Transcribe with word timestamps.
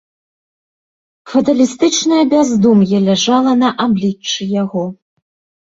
Фаталістычнае 1.33 2.23
бяздум'е 2.33 3.05
ляжала 3.09 3.51
на 3.63 3.69
абліччы 3.87 4.53
яго. 4.63 4.83